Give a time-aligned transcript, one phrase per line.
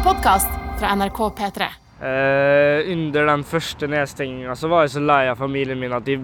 [0.00, 1.62] en podkast fra NRK P3.
[2.00, 6.16] Eh, under den første nedstenginga så var jeg så lei av familien min at de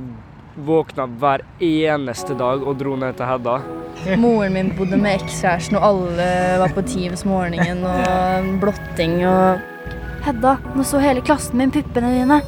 [0.64, 3.59] våkna hver eneste dag og dro ned til Hedda.
[4.17, 6.29] Moren min bodde med ekskjæresten, og alle
[6.62, 9.60] var på Teams morgenen og blotting og
[10.24, 12.40] Hedda, nå så hele klassen min puppene dine.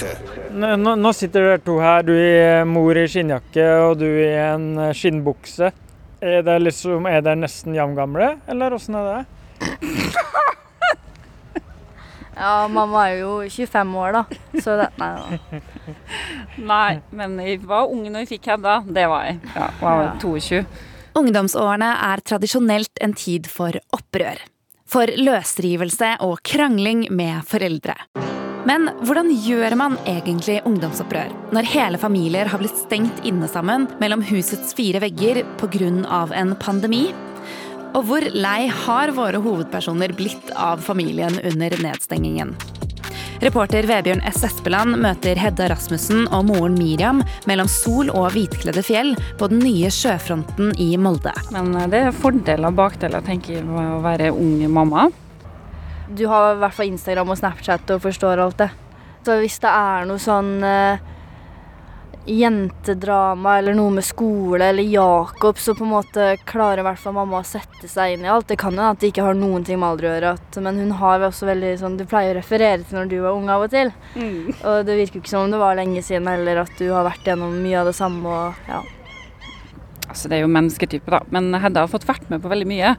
[0.00, 0.50] VG3.
[0.56, 4.66] Nå, nå- sitter dere to her, du i mor i skinnjakke og du i en
[4.78, 5.72] eh, skinnbukse.
[6.22, 9.22] Er dere liksom, er dere nesten jamgamle, eller åssen er det?
[12.32, 14.22] Ja, mamma er jo 25 år, da.
[14.64, 15.58] Så det Nei da.
[16.72, 18.78] Nei, men jeg var ung når jeg fikk Hedda.
[18.88, 19.36] Det var jeg.
[19.54, 20.14] Ja, var Ja.
[20.22, 20.62] 22.
[21.20, 24.40] Ungdomsårene er tradisjonelt en tid for opprør.
[24.88, 27.98] For løsrivelse og krangling med foreldre.
[28.68, 34.22] Men hvordan gjør man egentlig ungdomsopprør når hele familier har blitt stengt inne sammen mellom
[34.28, 36.28] husets fire vegger pga.
[36.34, 37.08] en pandemi?
[37.92, 42.54] Og hvor lei har våre hovedpersoner blitt av familien under nedstengingen?
[43.42, 44.44] Reporter Vebjørn S.
[44.46, 49.90] Espeland møter Hedda Rasmussen og moren Miriam mellom sol og hvitkledde fjell på den nye
[49.90, 51.34] sjøfronten i Molde.
[51.50, 55.08] Men eh, det er fordeler og bakdeler tenker jeg, med å være ung mamma.
[56.16, 58.70] Du har i hvert fall Instagram og Snapchat og forstår alt det.
[59.22, 61.02] Så hvis det er noe sånn eh,
[62.26, 67.16] jentedrama eller noe med skole eller Jakob, så på en måte klarer i hvert fall
[67.16, 68.48] mamma å sette seg inn i alt.
[68.50, 70.80] Det kan jo at det ikke har noen ting med alder å gjøre, at, men
[70.82, 73.66] hun har også veldig sånn Du pleier å referere til når du var ung av
[73.66, 73.92] og til.
[74.62, 77.06] Og det virker jo ikke som om det var lenge siden heller at du har
[77.08, 78.82] vært gjennom mye av det samme og ja.
[80.12, 81.22] Altså, det er jo mennesketype, da.
[81.32, 82.94] Men Hedda har fått vært med på veldig mye.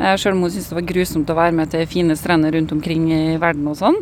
[0.00, 2.72] Eh, Selv om hun syntes det var grusomt å være med til fine strender rundt
[2.74, 4.00] omkring i verden og sånn.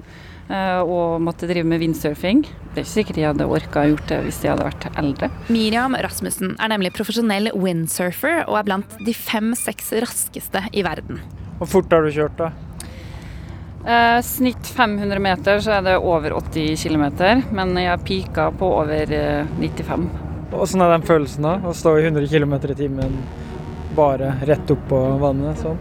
[0.49, 2.43] eh, Og måtte drive med windsurfing.
[2.75, 5.31] Det er ikke sikkert jeg hadde orka gjort det hvis jeg hadde vært eldre.
[5.49, 11.21] Miriam Rasmussen er nemlig profesjonell windsurfer og er blant de fem-seks raskeste i verden.
[11.61, 12.51] Hvor fort har du kjørt, da?
[13.87, 17.05] Eh, snitt 500 meter, så er det over 80 km.
[17.53, 20.09] Men jeg har pika på over eh, 95.
[20.55, 21.57] Åssen er den følelsen da?
[21.67, 23.17] Å stå i 100 km i timen
[23.97, 25.79] bare rett opp på vannet sånn?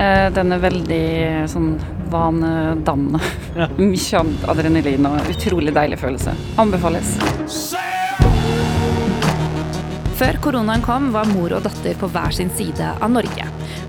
[0.00, 1.04] Eh, Den er veldig
[1.50, 1.74] sånn
[2.12, 3.20] vanedannende.
[3.56, 3.68] Ja.
[3.80, 4.22] Mye
[4.52, 6.34] adrenalin og utrolig deilig følelse.
[6.60, 7.14] Anbefales.
[10.14, 13.48] Før koronaen kom, var mor og datter på hver sin side av Norge.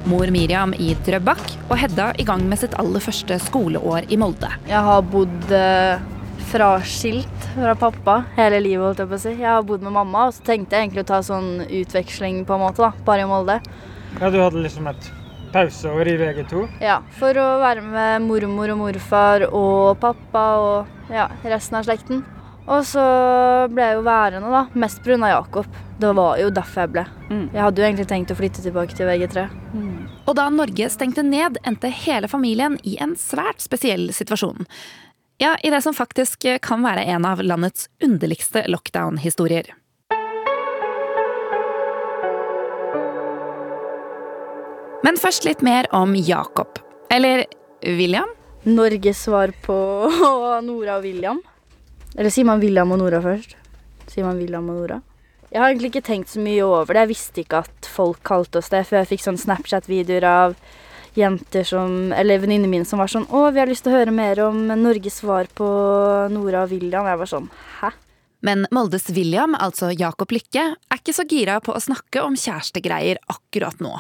[0.09, 4.50] Mor Miriam i Drøbak og Hedda i gang med sitt aller første skoleår i Molde.
[4.69, 6.02] Jeg har bodd eh,
[6.45, 9.33] fraskilt fra pappa hele livet, holdt jeg på å si.
[9.39, 12.56] Jeg har bodd med mamma, og så tenkte jeg egentlig å ta sånn utveksling på
[12.56, 13.06] en måte, da.
[13.07, 13.59] Bare i Molde.
[14.19, 15.09] Ja, du hadde liksom et
[15.55, 16.66] pauseår i VG2.
[16.84, 22.23] Ja, for å være med mormor og morfar og pappa og ja, resten av slekten.
[22.66, 23.03] Og så
[23.69, 24.66] ble jeg jo værende, da.
[24.73, 25.19] Mest pga.
[25.29, 25.67] Jakob.
[26.01, 27.03] Det var jo derfor jeg ble.
[27.29, 27.45] Mm.
[27.53, 29.45] Jeg hadde jo egentlig tenkt å flytte tilbake til VG3.
[30.25, 34.66] Og da Norge stengte ned, endte hele familien i en svært spesiell situasjon.
[35.38, 39.68] Ja, i det som faktisk kan være en av landets underligste lockdown-historier.
[45.03, 46.79] Men først litt mer om Jakob.
[47.12, 47.44] Eller
[47.84, 48.31] William?
[48.63, 49.75] Norges svar på
[50.69, 51.44] Nora og William.
[52.16, 53.57] Eller sier man William og Nora først?
[54.07, 55.02] Sier man William og Nora?
[55.52, 57.03] Jeg har egentlig ikke tenkt så mye over det.
[57.03, 60.56] Jeg visste ikke at folk kalte oss det, før jeg fikk sånn Snapchat-videoer av
[61.16, 64.16] jenter som Eller venninnene mine som var sånn Å, vi har lyst til å høre
[64.16, 65.68] mer om Norges svar på
[66.34, 67.08] Nora og William.
[67.08, 67.50] Jeg var sånn
[67.81, 67.92] Hæ?
[68.46, 73.18] Men Moldes William, altså Jakob Lykke, er ikke så gira på å snakke om kjærestegreier
[73.31, 73.96] akkurat nå.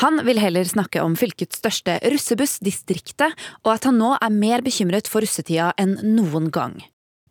[0.00, 3.36] Han vil heller snakke om fylkets største russebuss, Distriktet,
[3.66, 6.78] og at han nå er mer bekymret for russetida enn noen gang.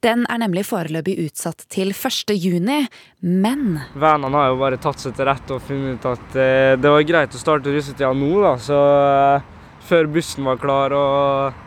[0.05, 2.35] Den er nemlig foreløpig utsatt til 1.
[2.37, 2.83] juni,
[3.25, 6.91] men Vennene har jo bare tatt seg til rette og funnet ut at eh, det
[6.93, 8.51] var greit å starte russetida nå, da.
[8.61, 9.47] Så eh,
[9.89, 11.63] før bussen var klar og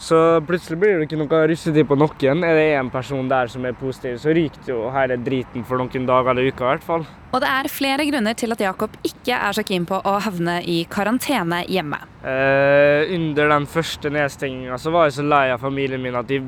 [0.00, 2.44] Så plutselig blir det ikke noe russetid på noen.
[2.44, 6.06] Er det én person der som er positiv, så ryker jo hele driten for noen
[6.08, 7.06] dager eller uker i hvert fall.
[7.32, 10.58] Og det er flere grunner til at Jakob ikke er så keen på å havne
[10.64, 12.00] i karantene hjemme.
[12.20, 16.40] Eh, under den første nedstenginga så var jeg så lei av familien min at de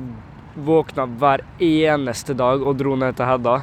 [0.55, 3.55] våkna hver eneste dag og dro ned til Hedda.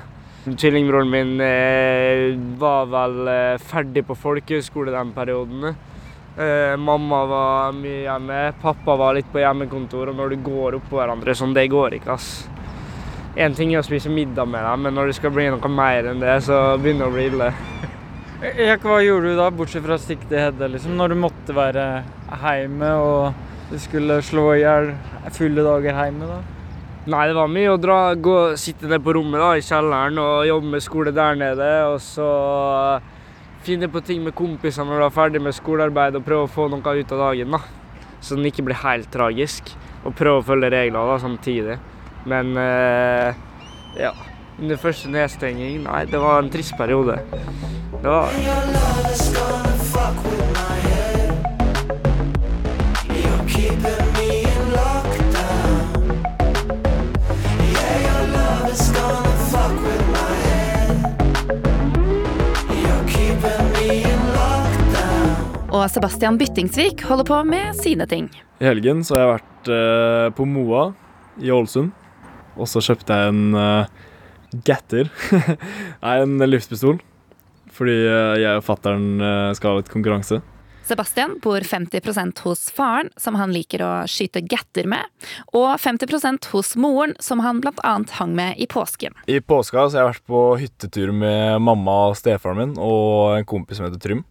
[0.44, 5.74] Tvillingbroren min eh, var vel eh, ferdig på folkehøyskole den perioden.
[6.40, 10.96] Eh, mamma var mye hjemme, pappa var litt på hjemmekontor, og når du går oppå
[10.96, 12.30] hverandre sånn, det går ikke, ass.
[13.36, 16.08] Én ting er å spise middag med dem, men når det skal bli noe mer
[16.10, 17.50] enn det, så begynner det å bli ille.
[18.48, 21.56] Erik, hva gjorde du da, bortsett fra å stikke til Hedda, liksom, når du måtte
[21.56, 21.86] være
[22.40, 24.88] hjemme og Du skulle slå i hjel
[25.30, 26.59] fulle dager hjemme, da?
[27.08, 30.44] Nei, det var mye å dra, gå, sitte ned på rommet da, i kjelleren og
[30.44, 31.68] jobbe med skole der nede.
[31.88, 32.26] Og så
[32.98, 33.06] eh,
[33.64, 36.68] finne på ting med kompisene når du er ferdig med skolearbeid og prøve å få
[36.68, 37.56] noe ut av dagen.
[37.56, 37.62] da.
[38.20, 39.72] Så den ikke blir helt tragisk.
[40.04, 41.78] Og prøve å følge reglene da, samtidig.
[42.28, 43.40] Men eh,
[43.96, 44.12] ja.
[44.60, 47.16] Under første nedstenging, nei, det var en trist periode.
[47.96, 49.30] Det var Your love
[65.80, 68.26] Og Sebastian Byttingsvik holder på med sine ting.
[68.60, 70.82] I helgen så har jeg vært uh, på Moa
[71.40, 71.94] i Ålesund.
[72.60, 73.88] Og så kjøpte jeg en uh,
[74.66, 75.08] Gatter.
[76.04, 77.00] Nei, en livspistol.
[77.72, 80.42] Fordi uh, jeg og fattern uh, skal ha litt konkurranse.
[80.84, 85.06] Sebastian bor 50% hos faren, som han liker å skyte gatter med,
[85.54, 87.94] og 50% hos moren, som han bl.a.
[88.18, 89.16] hang med i påsken.
[89.30, 93.48] I påska så har jeg vært på hyttetur med mamma og stefaren min og en
[93.48, 94.26] kompis som heter Trym.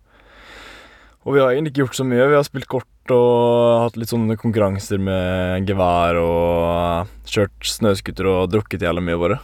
[1.30, 2.24] Og vi har egentlig ikke gjort så mye.
[2.26, 8.48] Vi har spilt kort og hatt litt sånne konkurranser med gevær og kjørt snøscooter og
[8.50, 9.38] drukket jævla mye våre.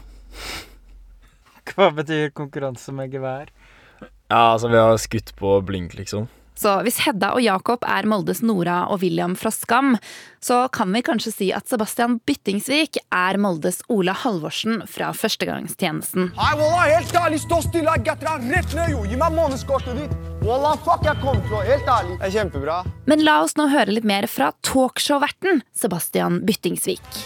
[1.70, 3.54] Hva betyr konkurranse med gevær?
[4.02, 6.26] Ja, altså vi har skutt på blink, liksom.
[6.56, 9.98] Så hvis Hedda og Jakob er Moldes Nora og William fra Skam,
[10.40, 16.32] så kan vi kanskje si at Sebastian Byttingsvik er Moldes Ola Halvorsen fra førstegangstjenesten.
[16.40, 17.92] Hei, wallah, helt ærlig, stå stille.
[17.98, 19.04] Jeg getter rett ned, jo.
[19.04, 20.16] Gi meg månedskortet ditt.
[20.46, 21.62] Wallah, fuck, jeg kom fra.
[21.68, 22.18] Helt ærlig.
[22.22, 22.80] Det er kjempebra.
[23.12, 27.24] Men la oss nå høre litt mer fra talkshow-verten Sebastian Byttingsvik.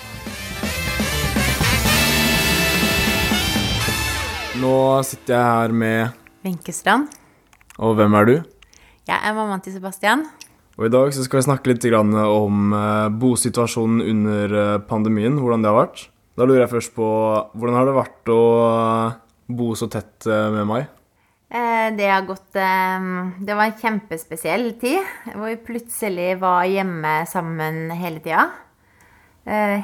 [4.60, 4.78] Nå
[5.08, 7.14] sitter jeg her med Wenchestrand.
[7.80, 8.40] Og hvem er du?
[9.10, 10.28] Jeg er mammaen til Sebastian.
[10.78, 15.66] Og I dag så skal vi snakke litt om eh, bosituasjonen under eh, pandemien, hvordan
[15.66, 16.04] det har vært.
[16.38, 17.08] Da lurer jeg først på
[17.58, 19.18] hvordan har det vært å eh,
[19.60, 20.88] bo så tett med meg?
[21.50, 25.00] Det har gått Det var en kjempespesiell tid,
[25.34, 28.44] hvor vi plutselig var hjemme sammen hele tida.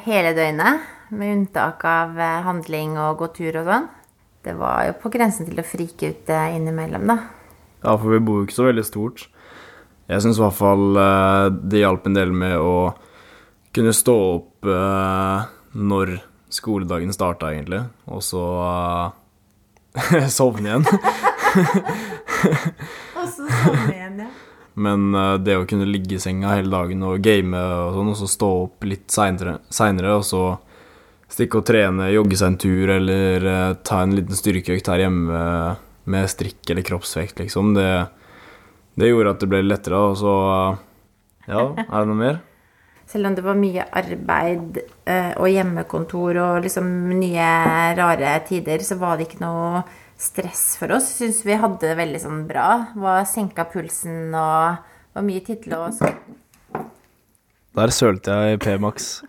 [0.05, 2.13] Hele døgnet, med unntak av
[2.45, 3.89] handling og gå tur og sånn.
[4.45, 7.17] Det var jo på grensen til å frike ut innimellom, da.
[7.85, 9.27] Ja, for vi bor jo ikke så veldig stort.
[10.09, 12.93] Jeg syns i hvert fall eh, det hjalp en del med å
[13.75, 15.45] kunne stå opp eh,
[15.77, 16.15] når
[16.53, 18.43] skoledagen starta, egentlig, og så
[20.01, 20.89] eh, sovne igjen.
[23.15, 24.31] Og så sovne igjen, ja.
[24.75, 28.27] Men det å kunne ligge i senga hele dagen og game og sånn, og så
[28.27, 30.41] stå opp litt seinere, og så
[31.31, 33.47] stikke og trene, jogge seg en tur, eller
[33.87, 35.39] ta en liten styrkeøkt her hjemme
[36.09, 37.89] med strikk eller kroppsvekt, liksom, det,
[38.99, 40.35] det gjorde at det ble lettere, og så
[41.45, 42.41] Ja, er det noe mer?
[43.05, 47.49] Selv om det var mye arbeid eh, og hjemmekontor og liksom nye
[47.97, 49.83] rare tider, så var det ikke noe
[50.17, 51.11] stress for oss.
[51.19, 52.87] Syns vi hadde det veldig sånn bra.
[52.97, 54.81] Var senka pulsen og
[55.13, 56.17] var mye titler og sånn.
[57.75, 59.19] Der sølte jeg P-Max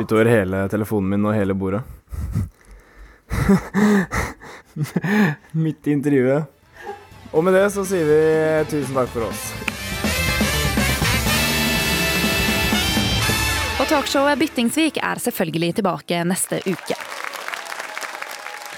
[0.00, 1.84] utover hele telefonen min og hele bordet.
[5.64, 6.48] Midt i intervjuet.
[7.30, 8.22] Og med det så sier vi
[8.70, 9.44] tusen takk for oss.
[13.80, 16.98] Og talkshowet Byttingsvik er selvfølgelig tilbake neste uke.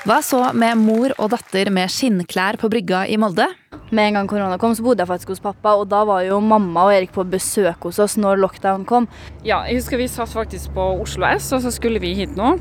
[0.03, 3.49] Hva så med mor og datter med skinnklær på brygga i Molde?
[3.93, 6.41] Med en gang korona kom, så bodde jeg faktisk hos pappa, og da var jo
[6.43, 9.07] mamma og Erik på besøk hos oss når lockdown kom.
[9.45, 12.57] Ja, jeg husker vi satt faktisk på Oslo S, og så skulle vi hit nå,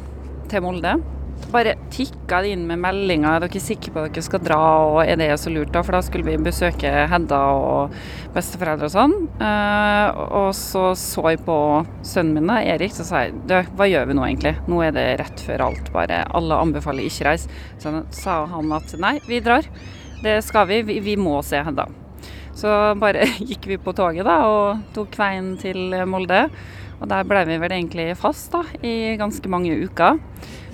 [0.52, 0.98] til Molde.
[1.52, 3.34] Bare tikka det inn med meldinger.
[3.34, 5.72] Er dere sikre på at dere skal dra, og er det så lurt?
[5.74, 5.82] da?
[5.84, 7.96] For da skulle vi besøke Hedda og
[8.36, 9.16] besteforeldre og sånn.
[9.42, 11.58] Eh, og så så jeg på
[12.08, 14.54] sønnen min, da, Erik, så sa jeg du, hva gjør vi nå egentlig?
[14.72, 16.22] Nå er det rett før alt, bare.
[16.38, 17.48] Alle anbefaler ikke reis.
[17.82, 19.68] Så sa han at nei, vi drar.
[20.22, 20.84] Det skal vi.
[20.88, 21.90] Vi, vi må se Hedda.
[22.56, 22.70] Så
[23.02, 26.46] bare gikk vi på toget da, og tok veien til Molde.
[27.02, 30.20] Og der ble vi vel egentlig fast da, i ganske mange uker.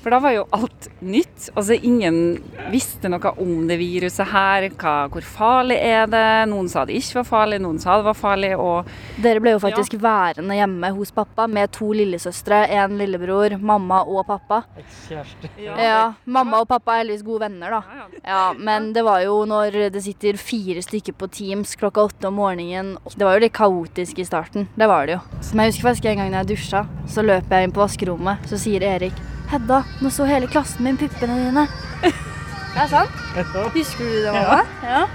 [0.07, 1.49] For da var jo alt nytt.
[1.51, 2.37] Altså ingen
[2.71, 4.69] visste noe om det viruset her.
[4.79, 6.21] Hva, hvor farlig er det?
[6.47, 8.53] Noen sa det ikke var farlig, noen sa det var farlig.
[8.55, 8.87] Og
[9.19, 14.23] Dere ble jo faktisk værende hjemme hos pappa med to lillesøstre, en lillebror, mamma og
[14.31, 14.61] pappa.
[14.79, 15.51] Ekskjæreste.
[15.59, 18.09] Ja, Mamma og pappa er heldigvis gode venner, da.
[18.23, 22.39] Ja, Men det var jo når det sitter fire stykker på Teams klokka åtte om
[22.39, 24.71] morgenen Det var jo litt kaotisk i starten.
[24.71, 25.23] Det var det jo.
[25.51, 28.47] Men jeg husker faktisk en gang da jeg dusja, så løper jeg inn på vaskerommet,
[28.47, 31.67] så sier Erik Hedda, nå så hele klassen min puppene dine.
[32.01, 33.11] Det Er det sant?
[33.77, 34.59] Husker du det, mamma?
[34.83, 34.89] Ja.
[34.89, 35.07] ja.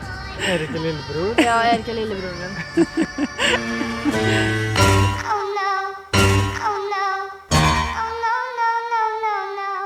[0.49, 1.43] Erik er lillebror.
[1.45, 2.87] Ja, Erik er lillebroren min.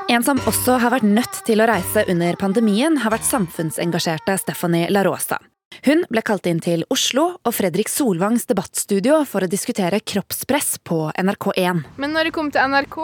[0.09, 4.87] En som også har vært nødt til å reise under pandemien, har vært samfunnsengasjerte Stephanie
[4.95, 5.41] Larosa.
[5.83, 11.09] Hun ble kalt inn til Oslo og Fredrik Solvangs debattstudio for å diskutere kroppspress på
[11.19, 11.83] NRK1.
[11.99, 13.01] Men når det kom til NRK,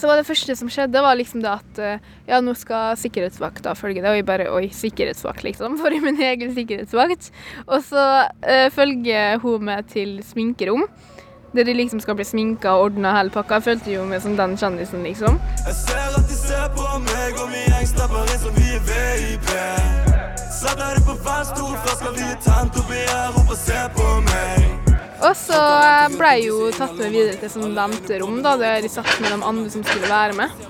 [0.00, 3.74] så var det første som skjedde, var liksom det at eh, ja, nå skal sikkerhetsvakta
[3.76, 4.10] følge det.
[4.10, 5.76] Og jeg bare oi, sikkerhetsvakt, liksom.
[5.82, 7.30] For min egen sikkerhetsvakt.
[7.66, 10.86] Og så uh, følger hun med til sminkerom.
[11.52, 13.58] Der de liksom skal bli sminka og ordna hele pakka.
[13.58, 15.40] Jeg følte jo meg som den kjendisen, liksom.
[15.66, 18.84] Jeg ser at de ser på meg, og vi gjeng stapper inn som vi er
[18.86, 19.52] VIP.
[20.60, 24.08] Setter det på fest, to flasker, vi er tent oppi her, hun og se på
[24.30, 24.59] meg.
[25.20, 25.60] Og så
[26.16, 29.40] ble jeg jo tatt med videre til sånn venterom, da, der jeg satt med de
[29.40, 30.68] andre som skulle være med.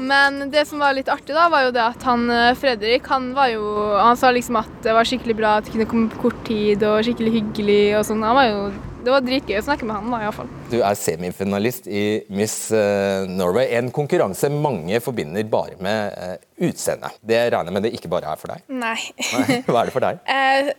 [0.00, 3.26] Men det som var litt artig, da, var jo det at han eh, Fredrik han
[3.36, 3.64] var jo
[4.00, 6.82] Han sa liksom at det var skikkelig bra at det kunne komme på kort tid
[6.88, 8.24] og skikkelig hyggelig og sånn.
[8.24, 8.62] Han var jo
[9.02, 10.50] Det var dritgøy å snakke med han, da, iallfall.
[10.70, 16.36] Du er semifinalist i Miss eh, Norway, en konkurranse mange forbinder bare med uh,
[16.68, 17.10] utseende.
[17.18, 18.62] Det regner jeg med det ikke bare er for deg?
[18.70, 18.94] Nei.
[19.32, 19.58] Nei.
[19.66, 20.22] Hva er det for deg?
[20.32, 20.70] Eh,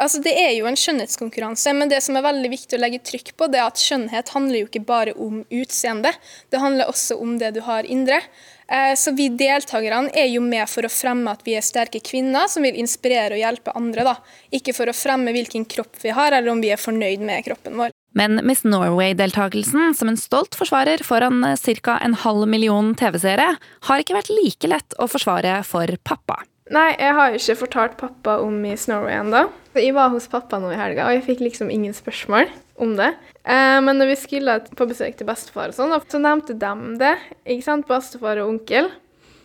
[0.00, 3.34] altså det er jo en skjønnhetskonkurranse, men det som er veldig viktig å legge trykk
[3.36, 6.14] på, det er at skjønnhet handler jo ikke bare om utseende.
[6.48, 8.22] Det handler også om det du har indre.
[8.68, 12.50] Eh, så vi deltakerne er jo med for å fremme at vi er sterke kvinner
[12.50, 14.04] som vil inspirere og hjelpe andre.
[14.04, 14.14] da.
[14.54, 17.76] Ikke for å fremme hvilken kropp vi har, eller om vi er fornøyd med kroppen
[17.80, 17.92] vår.
[18.14, 21.98] Men Miss Norway-deltakelsen som en stolt forsvarer foran ca.
[22.04, 23.56] en halv million TV-seere,
[23.88, 26.42] har ikke vært like lett å forsvare for pappa.
[26.72, 29.48] Nei, jeg har jo ikke fortalt pappa om Miss Norway ennå.
[29.74, 33.12] Jeg var hos pappa nå i helga, og jeg fikk liksom ingen spørsmål om det.
[33.44, 37.14] Eh, men når vi skulle på besøk til bestefar og sånn, så nevnte de det.
[37.44, 37.88] ikke sant?
[37.88, 38.90] Bestefar og onkel.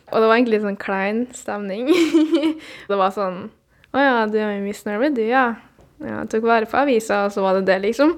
[0.08, 1.90] Og det var egentlig sånn klein stemning.
[2.90, 3.48] det var sånn
[3.96, 5.50] Å ja, du er Miss Norway, du, ja.
[6.04, 6.22] ja.
[6.22, 8.16] Jeg tok vare på avisa, og så var det det, liksom.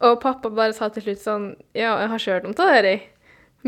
[0.00, 3.06] Og pappa bare sa til slutt sånn Ja, jeg har ikke hørt om det der,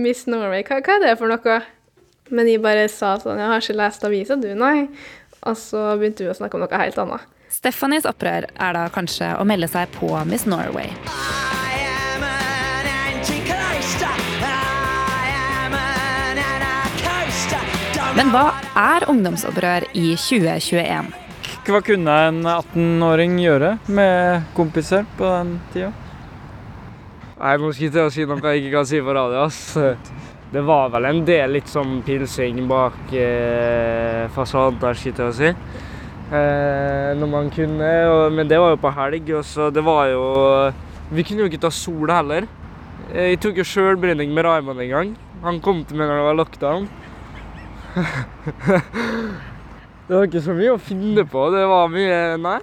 [0.01, 1.59] Miss Norway, hva, hva er det for noe?
[2.33, 4.89] Men jeg bare sa sånn Jeg har ikke lest avisa, du, nei.
[5.43, 7.29] Og så begynte vi å snakke om noe helt annet.
[7.53, 10.89] Stephanies opprør er da kanskje å melde seg på Miss Norway.
[18.17, 21.13] Men hva er ungdomsopprør i 2021?
[21.69, 25.93] Hva kunne en 18-åring gjøre med kompiser på den tida?
[27.43, 29.45] Nei, nå skal jeg til å si noe jeg ikke kan si på radio.
[29.45, 29.63] ass.
[30.53, 35.33] Det var vel en del litt sånn pilsing bak eh, fasaden skal jeg til å
[35.37, 35.55] si.
[36.33, 37.89] Eh, når man kunne.
[38.33, 40.23] Men det var jo på helg, og så det var jo
[41.13, 42.47] Vi kunne jo ikke ta sol heller.
[43.13, 45.17] Eh, Jeg tok jo sjølbrenning med Raymond en gang.
[45.43, 46.89] Han kom til meg når det var lockdown.
[50.09, 51.51] det var ikke så mye å finne på.
[51.53, 52.61] Det var mye Nei.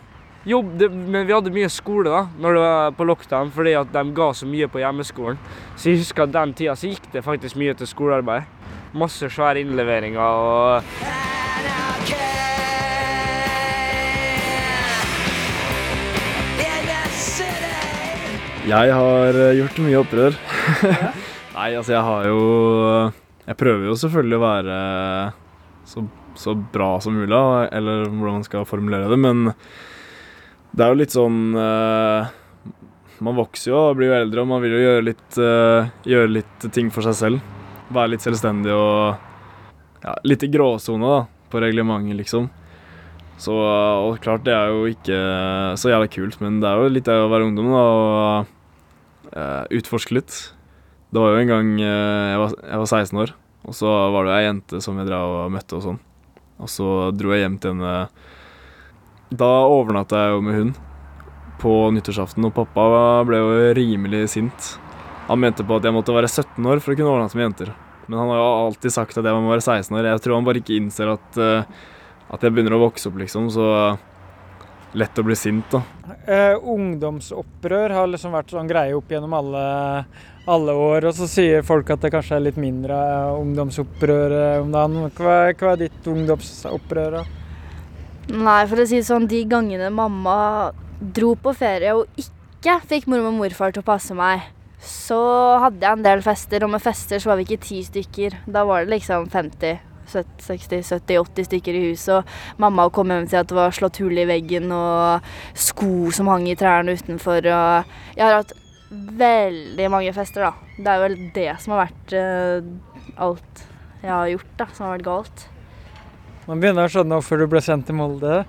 [0.48, 3.92] Jobb, det, men vi hadde mye skole da når det var på lockdown, fordi at
[3.92, 5.38] de ga så mye på hjemmeskolen.
[5.76, 8.44] Så jeg husker at den tida så gikk det faktisk mye til skolearbeid.
[8.98, 10.82] Masse svære innleveringer og
[18.70, 20.36] Jeg har eh, gjort mye opprør.
[21.56, 22.42] Nei, altså jeg har jo
[23.48, 24.76] Jeg prøver jo selvfølgelig å være
[25.90, 26.04] så,
[26.38, 27.40] så bra som mulig,
[27.74, 29.48] eller hvordan man skal formulere det, men
[30.70, 32.30] det er jo litt sånn uh,
[33.26, 36.30] Man vokser jo og blir jo eldre, og man vil jo gjøre litt, uh, gjøre
[36.36, 37.50] litt ting for seg selv.
[37.90, 42.46] Være litt selvstendig og ja, litt i gråsone da, på reglementet, liksom.
[43.42, 45.20] Så, og klart, det er jo ikke
[45.80, 48.56] så jævla kult, men det er jo litt det å være ungdom da, og
[49.34, 50.36] eh, utforske litt.
[51.10, 53.34] Det var jo en gang eh, jeg, var, jeg var 16 år,
[53.66, 56.00] og så var det ei jente som jeg drev og møtte og sånn.
[56.60, 57.92] Og så dro jeg hjem til henne
[59.32, 60.74] Da overnatta jeg jo med hun
[61.60, 62.84] på nyttårsaften, og pappa
[63.28, 64.74] ble jo rimelig sint.
[65.28, 67.72] Han mente på at jeg måtte være 17 år for å kunne overnatte med jenter.
[68.08, 70.08] Men han har jo alltid sagt at jeg må være 16 år.
[70.08, 71.82] Jeg tror han bare ikke innser at eh,
[72.30, 73.50] at jeg begynner å vokse opp, liksom.
[73.54, 73.66] Så
[74.98, 75.82] lett å bli sint, da.
[76.26, 79.64] Eh, ungdomsopprør har liksom vært sånn greie opp gjennom alle,
[80.50, 81.10] alle år.
[81.10, 82.98] Og så sier folk at det kanskje er litt mindre
[83.38, 85.12] ungdomsopprør eh, om dagen.
[85.18, 87.26] Hva, hva er ditt ungdomsopprør, da?
[88.30, 90.38] Nei, for å si det sånn, de gangene mamma
[91.00, 94.44] dro på ferie og ikke fikk mormor og morfar til å passe meg,
[94.84, 95.20] så
[95.64, 98.38] hadde jeg en del fester, og med fester så var vi ikke ti stykker.
[98.48, 99.89] Da var det liksom 50.
[100.14, 104.28] 60-70-80 stykker i huset, og mamma kom hjem til at det var slått hull i
[104.30, 107.46] veggen og sko som hang i trærne utenfor.
[107.46, 108.56] Og jeg har hatt
[108.90, 110.74] veldig mange fester, da.
[110.78, 112.60] Det er vel det som har vært uh,
[113.30, 113.66] alt
[114.00, 115.48] jeg har gjort, da, som har vært galt.
[116.50, 118.42] Man begynner å skjønne hvorfor du ble sendt til Molde.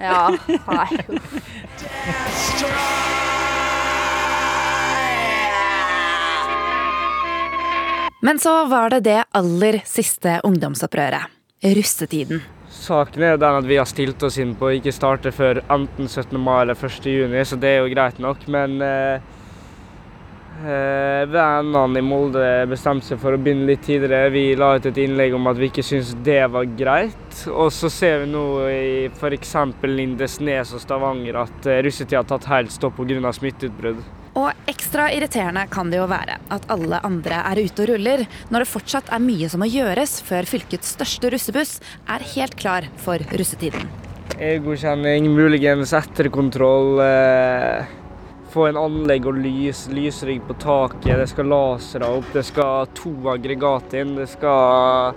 [0.00, 0.26] Ja,
[0.66, 0.88] nei.
[8.24, 11.28] Men så var det det aller siste ungdomsopprøret.
[11.76, 12.40] Russetiden.
[12.72, 16.08] Saken er den at vi har stilt oss inn på å ikke starte før enten
[16.08, 16.32] 17.
[16.40, 17.04] mai eller 1.
[17.04, 18.46] juni, så det er jo greit nok.
[18.48, 19.28] Men eh,
[20.64, 24.32] eh, vennene i Molde bestemte seg for å begynne litt tidligere.
[24.32, 27.44] Vi la ut et innlegg om at vi ikke syntes det var greit.
[27.52, 29.56] Og så ser vi nå i f.eks.
[29.84, 33.36] Lindesnes og Stavanger at eh, russetida har tatt helt stopp pga.
[33.36, 34.23] smitteutbrudd.
[34.34, 38.64] Og ekstra irriterende kan det jo være at alle andre er ute og ruller, når
[38.64, 41.76] det fortsatt er mye som må gjøres før fylkets største russebuss
[42.10, 43.86] er helt klar for russetiden.
[44.34, 46.98] EU-godkjenning, muligens etterkontroll.
[47.04, 47.92] Eh,
[48.50, 51.14] få en anlegg og lys, lysrigg på taket.
[51.20, 54.16] Det skal lasere opp, det skal to aggregat inn.
[54.18, 55.14] Det skal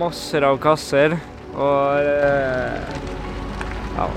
[0.00, 1.18] masser av kasser.
[1.56, 2.96] Og eh,
[3.98, 4.08] ja.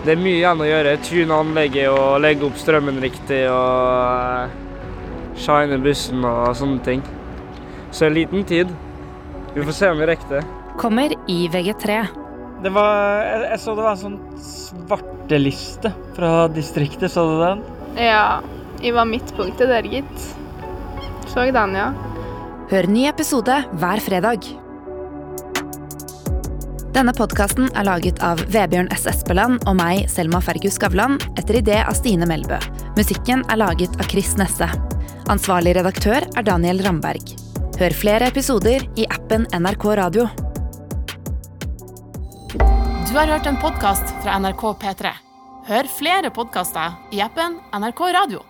[0.00, 0.92] Det er mye igjen å gjøre.
[1.04, 4.54] Tune anlegget og legge opp strømmen riktig og
[5.40, 7.02] shine bussen og sånne ting.
[7.92, 8.70] Så en liten tid.
[9.52, 10.42] Vi får se om vi rekker det.
[10.80, 11.98] Kommer i VG3.
[12.64, 17.62] Det var, jeg, jeg så det var en sånn svarteliste fra distriktet, så du den?
[18.00, 18.40] Ja,
[18.80, 20.26] jeg var midtpunktet der, gitt.
[21.28, 21.90] Så den, ja.
[22.72, 24.48] Hør ny episode hver fredag.
[26.90, 29.04] Denne podkasten er laget av Vebjørn S.
[29.06, 32.58] Espeland og meg, Selma Fergus Skavlan, etter idé av Stine Melbø.
[32.96, 34.66] Musikken er laget av Chris Nesse.
[35.30, 37.30] Ansvarlig redaktør er Daniel Ramberg.
[37.78, 40.26] Hør flere episoder i appen NRK Radio.
[42.58, 45.14] Du har hørt en podkast fra NRK P3.
[45.70, 48.49] Hør flere podkaster i appen NRK Radio.